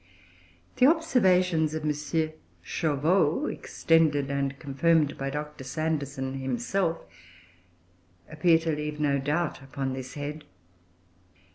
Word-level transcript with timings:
The 0.77 0.87
observations 0.87 1.75
of 1.75 1.83
M. 1.85 1.93
Chauveau, 2.63 3.45
extended 3.45 4.31
and 4.31 4.57
confirmed 4.57 5.15
by 5.15 5.29
Dr. 5.29 5.63
Sanderson 5.63 6.39
himself, 6.39 7.05
appear 8.27 8.57
to 8.57 8.75
leave 8.75 8.99
no 8.99 9.19
doubt 9.19 9.61
upon 9.61 9.93
this 9.93 10.15
head. 10.15 10.43